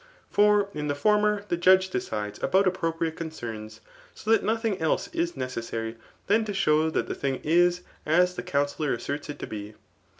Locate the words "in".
0.73-0.87